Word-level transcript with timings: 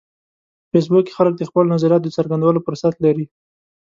په 0.67 0.67
فېسبوک 0.71 1.03
کې 1.05 1.15
خلک 1.17 1.33
د 1.37 1.43
خپلو 1.49 1.71
نظریاتو 1.75 2.03
د 2.05 2.09
څرګندولو 2.17 2.63
فرصت 2.65 2.93
لري 3.05 3.25